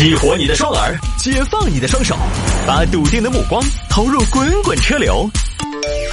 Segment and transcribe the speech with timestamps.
[0.00, 2.16] 激活你的双耳，解放你的双手，
[2.66, 5.28] 把笃定的目光投入滚滚车流。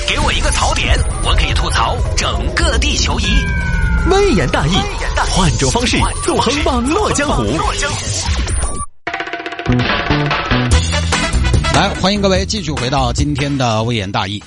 [0.06, 3.26] 给我一个槽点，我可以吐槽整个地球仪。
[4.12, 4.74] 微言大义，
[5.30, 7.46] 换种方式纵横网络江湖。
[11.74, 14.44] 来，欢迎各位继续回到今天的微言大义。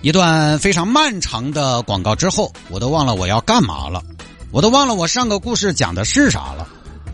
[0.00, 4.02] 一段非常漫长的广告之后，我都忘了我要干嘛了，
[4.50, 6.66] 我都忘了我上个故事讲的是啥了。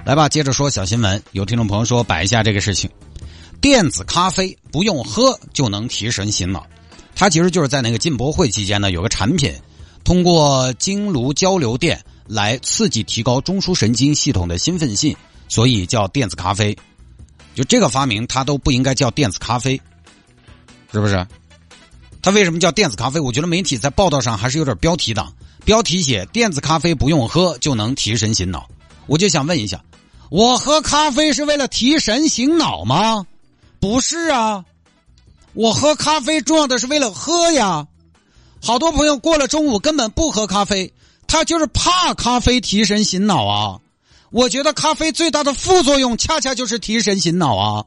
[0.08, 1.22] 来吧，接着说小新闻。
[1.32, 2.88] 有听众朋友说摆一下这个事情，
[3.60, 6.66] 电子咖啡不用喝就能提神醒脑。
[7.14, 9.54] 它其实就是在那个进博会期间呢，有个产品
[10.04, 15.14] 通过经颅交流电来刺激提高中枢神经系统的兴奋性，
[15.46, 16.74] 所以叫电子咖啡。
[17.54, 19.78] 就这个发明，它都不应该叫电子咖啡，
[20.90, 21.26] 是不是？
[22.22, 23.20] 它为什么叫电子咖啡？
[23.20, 25.30] 我觉得媒体在报道上还是有点标题党，
[25.66, 28.66] 标题写“电子咖啡不用喝就能提神醒脑”，
[29.06, 29.78] 我就想问一下。
[30.30, 33.26] 我喝咖啡是为了提神醒脑吗？
[33.80, 34.64] 不是啊，
[35.54, 37.86] 我喝咖啡重要的是为了喝呀。
[38.60, 40.92] 好多朋友过了中午根本不喝咖啡，
[41.26, 43.80] 他就是怕咖啡提神醒脑啊。
[44.30, 47.86] 我觉得咖啡最大的副作用恰恰就是提神醒脑啊。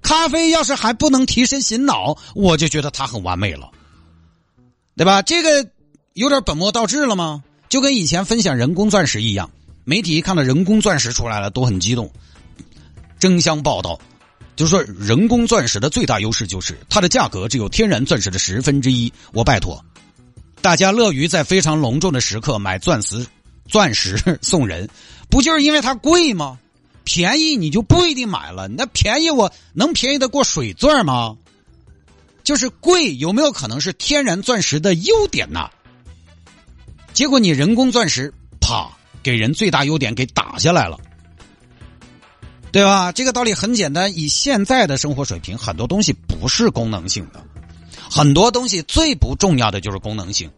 [0.00, 3.68] 咖啡要是还不能提神醒脑，我就觉得它很完美了，
[4.96, 5.20] 对吧？
[5.20, 5.68] 这个
[6.14, 7.42] 有点本末倒置了吗？
[7.68, 9.50] 就跟以前分享人工钻石一样。
[9.88, 12.12] 媒体一看到人工钻石出来了，都很激动，
[13.18, 13.98] 争相报道，
[14.54, 19.10] 就是说人工钻石的最大优势就是它的价格只有天然钻石的十分之一。
[19.32, 19.82] 我拜托，
[20.60, 23.26] 大家乐于在非常隆重的时刻买钻石，
[23.66, 24.90] 钻石送人，
[25.30, 26.58] 不就是因为它贵吗？
[27.04, 31.34] 便宜你就不一定买了，那便宜我能便宜得过水钻吗？
[32.44, 35.70] 就是贵，有没有可能是天然钻石的优点呢？
[37.14, 38.97] 结果你人工钻石，啪！
[39.22, 40.98] 给人最大优点给打下来了，
[42.70, 43.12] 对吧？
[43.12, 44.16] 这个道理很简单。
[44.16, 47.42] 以现在的生活水平，很多东西不是功能性的，
[48.10, 50.50] 很多东西最不重要的就是功能性，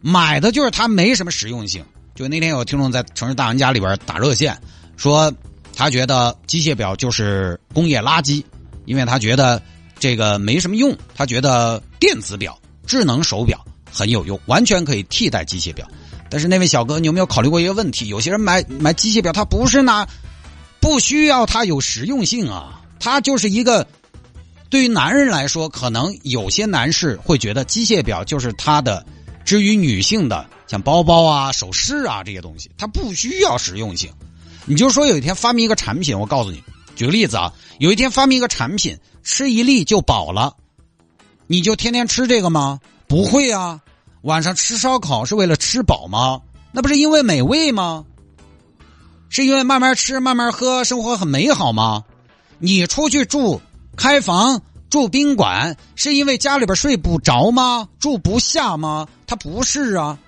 [0.00, 1.84] 买的就是它没什么实用性。
[2.14, 4.60] 就那天有听众在城市大玩家里边打热线，
[4.96, 5.32] 说
[5.74, 8.44] 他觉得机械表就是工业垃圾，
[8.84, 9.60] 因为他觉得
[9.98, 15.88] 这个没什么用，他觉得电子表、智能手表很有用，完全可以替代机械表。
[16.32, 18.08] 但是那位小哥，你有没有考虑过一个问题？
[18.08, 20.08] 有些人买买机械表，他不是拿，
[20.80, 23.86] 不需要它有实用性啊，它就是一个。
[24.70, 29.04] 对于男人来说，可能有些男士会觉得机械表就是他的。
[29.44, 34.10] 至于女性的，像包包啊、首饰啊这些东西，它不需要实用性。
[34.64, 36.64] 你就说有一天发明一个产品，我告诉你，
[36.96, 40.56] 举个例子啊，有一天发明一个产品，吃一粒就饱了，
[41.46, 42.80] 你就天天吃这个吗？
[43.06, 43.80] 不会啊。
[44.22, 46.40] 晚上吃烧烤是为了吃饱吗？
[46.72, 48.04] 那不是因为美味吗？
[49.28, 52.04] 是因为慢慢吃慢慢喝，生活很美好吗？
[52.58, 53.60] 你出去住
[53.96, 57.88] 开房住宾馆，是因为家里边睡不着吗？
[57.98, 59.08] 住不下吗？
[59.26, 60.18] 他不是啊。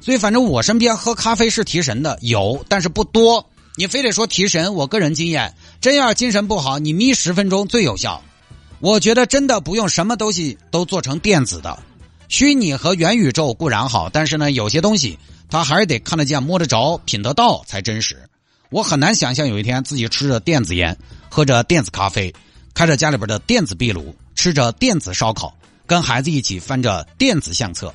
[0.00, 3.44] 所以反正我身边喝咖啡是提神的有，但是不多。
[3.76, 8.20] 你非得说提神，我个人经验，真要精神不好，你眯十分钟最有效。
[8.80, 11.78] 我觉得真的不用什么东西都做成电子的。
[12.28, 15.18] 虚拟和元宇宙固然好，但是呢，有些东西
[15.48, 18.16] 它还是得看得见、摸得着、品得到才真实。
[18.70, 20.94] 我很难想象有一天自己吃着电子烟、
[21.30, 22.32] 喝着电子咖啡、
[22.74, 25.56] 开着家里边的电子壁炉、吃着电子烧烤、
[25.86, 27.94] 跟孩子一起翻着电子相册，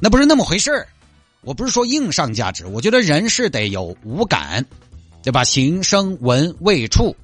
[0.00, 0.88] 那不是那么回事儿。
[1.42, 4.64] 我不是说硬上价值，我觉得人是得有五感，
[5.22, 5.44] 对吧？
[5.44, 7.14] 形、声、闻、味、触，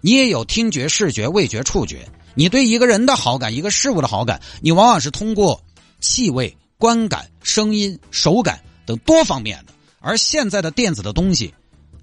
[0.00, 2.08] 你也有听觉、视觉、味觉、触觉。
[2.34, 5.60] 你对一个人的好感、一个事物的好感，你往往是通过。
[6.00, 11.52] 气味、观感、声音、手感等多方面的，而现在的电子的东西，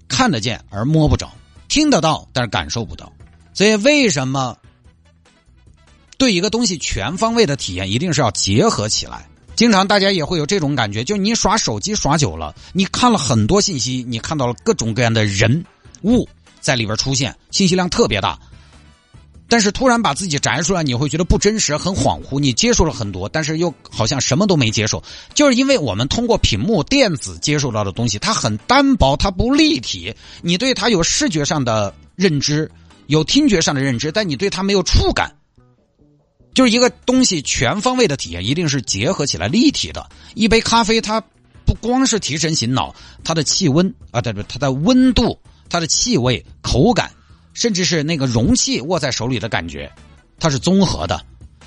[0.08, 1.32] 看得见而摸不着，
[1.68, 3.12] 听得到但是感受不到。
[3.54, 4.56] 所以为什么
[6.18, 9.28] 对一个东西全方位的体验，一定是要结合起来？
[9.54, 15.64] 经常大家也会有这种感觉，就你耍手机耍久了，你看了很多信息，你看到了各种各样的人
[16.02, 16.28] 物
[16.60, 18.38] 在里边出现，信息量特别大。
[19.48, 22.40] 但是突然把自己摘出来，你会觉得不真实，很恍惚。
[22.40, 25.02] 你接受了很多，但是又好像什么都没接受，
[25.34, 30.14] 就是因为我们通过屏幕电子接受到的东西，它很单薄，它不立体。
[30.42, 32.70] 你对它有视觉上的认知，
[33.06, 35.32] 有听觉上的认知，但你对它没有触感。
[36.52, 40.08] 就是一个东西全方位的体验，一定是结合起来立体的。
[40.34, 41.22] 一杯咖啡，它
[41.64, 45.38] 不光是提神醒脑，它的气温啊，对不，它的温度，
[45.68, 47.10] 它的气味，口感。
[47.56, 49.90] 甚至是那个容器握在手里的感觉，
[50.38, 51.18] 它是综合的，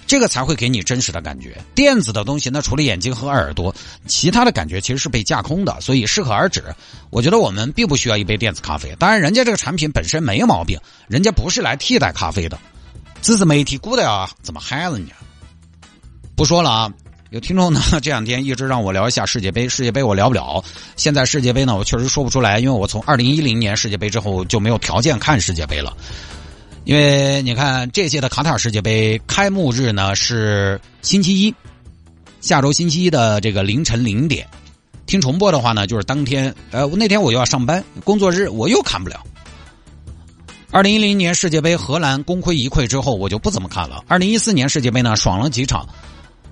[0.05, 1.57] 这个才会给你真实的感觉。
[1.73, 3.73] 电子的东西，那除了眼睛和耳朵，
[4.05, 6.63] 其他的感觉其实是被架空的，所以适可而止。
[7.09, 8.95] 我觉得我们并不需要一杯电子咖啡。
[8.99, 12.55] 当然，人家这个产品本身没毛病，人家不是来替代咖啡的，
[13.23, 15.13] 只是媒体鼓的啊，怎么害人家？
[16.35, 16.93] 不说了啊。
[17.31, 19.69] 有听众呢， 这两天一直让我聊一下世界杯。
[19.69, 20.63] 世界杯我聊不了，
[20.95, 25.95] 现在世界杯呢，我确实说不出来，因为我从二零一零年世界杯之后就没有条件看世界杯了。
[26.85, 31.53] 因为你看这届的卡塔尔世界杯开幕日呢是星期一，
[32.41, 34.47] 下周星期一的这个凌晨零点，
[35.05, 39.23] 听重播的话呢就是当天，呃，那天我又要上班，工作日我又看不了。
[40.71, 44.03] 二零一零年世界杯荷兰功亏一篑之后，我就不怎么看了。
[44.07, 45.87] 二零一四年世界杯呢爽了几场。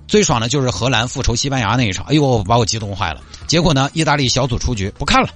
[0.08, 3.22] 最爽的就是荷兰复仇西班牙那一场，哎呦，把我激动坏了。
[3.46, 5.30] 结果呢，意大利小组出局，不看了。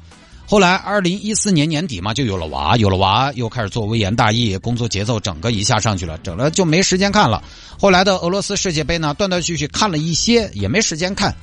[0.48, 7.42] 后来二零一四年年底嘛，就有了娃，有了娃，又开始做微言大义，工作节奏整个一下上去了，整了就没时间看了。
[7.80, 11.36] 后来的俄罗斯世界杯呢，断断续续看了一些，也没时间看。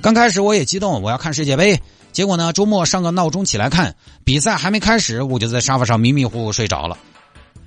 [0.00, 1.78] 刚开始我也激动，我要看世界杯，
[2.12, 3.94] 结果呢，周末上个闹钟起来看
[4.24, 6.96] 比赛，还没开始，我就在沙发上迷迷糊糊睡着了。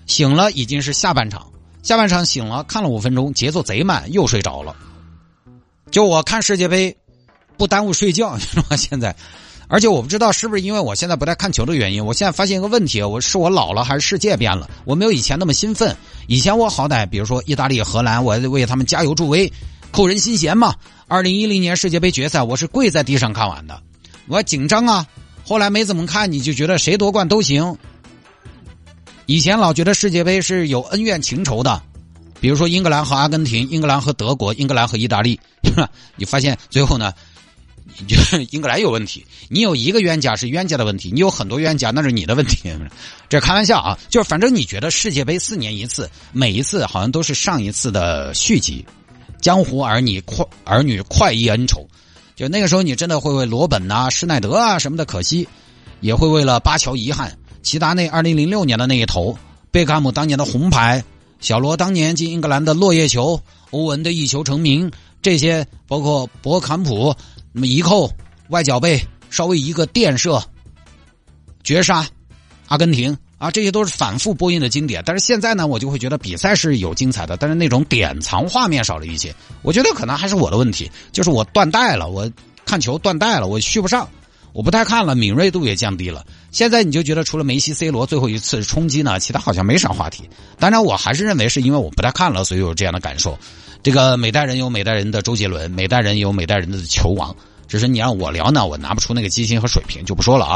[0.07, 1.47] 醒了已经是下半场，
[1.83, 4.75] 下半场醒了，看了五分钟，节奏贼慢，又睡着了。
[5.89, 6.95] 就我看世界杯，
[7.57, 8.75] 不耽误睡觉， 是吧？
[8.75, 9.15] 现在，
[9.67, 14.69] 而且我不知道是不是因为我现在不太看球的原因，我现在发现一个问题，我是我老了还是世界变了？
[14.85, 15.95] 我没有以前那么兴奋。
[16.27, 19.51] 以前我好歹，比如说意大利、荷兰，我为他们加油助威，
[19.91, 20.75] 扣人心弦嘛。
[21.07, 23.81] 二零一零年世界杯决赛，我是跪在地上看完的，
[24.27, 25.07] 我紧张啊。
[25.45, 27.77] 后来没怎么看，你就觉得谁夺冠都行。
[29.25, 31.81] 以前老觉得世界杯是有恩怨情仇的。
[32.39, 35.39] 比如说英格兰和阿根廷，英格兰和德国，英格兰和意大利，
[36.15, 37.13] 你发现最后呢，
[38.07, 38.15] 就
[38.51, 39.25] 英格兰有问题。
[39.49, 42.71] 你有一个冤家是冤家的问题，你有很多冤家那是你的问题。
[43.29, 48.85] 这开玩笑啊，就是反正你觉得世界杯四年一次，每一次好像都是上一次的续集。
[49.41, 51.87] 江湖儿女快儿女快意恩仇，
[52.35, 55.47] 就那个时候你真的会为罗本呐、施耐德啊什么的可惜，
[56.01, 57.37] 也会为了巴乔遗憾。
[57.61, 59.37] 齐达内二零零六年的那一头，
[59.71, 61.03] 贝克汉姆当年的红牌。
[61.39, 63.41] 小罗当年进英格兰的落叶球，
[63.71, 64.91] 欧文的一球成名，
[65.21, 67.15] 这些包括博坎普
[67.51, 68.11] 那么一扣
[68.49, 70.41] 外脚背稍微一个垫射，
[71.63, 72.07] 绝杀
[72.67, 75.03] 阿根廷啊，这些都是反复播映的经典。
[75.05, 79.33] 但是现在呢，我就会觉得比赛是有精彩的，但是那种典藏画面少了一些。
[79.61, 82.29] 我觉得可能还是我的问题，就是我断代了，我
[82.65, 84.09] 看球断代了，我续不上。
[84.53, 86.25] 我不太看了，敏锐度也降低了。
[86.51, 90.23] 现在你就觉得除了梅西、C 罗最后一次冲击呢，其他好像没啥话题。
[90.57, 93.37] 当然，我还是认为是因为我不太看了，所以有这样的感受。
[93.83, 97.35] 这个每代人有每代人的周杰伦，每代人有每代人的球王。
[97.67, 100.55] 只是你让我聊呢，我拿不出那个激情和水平，就不说了啊。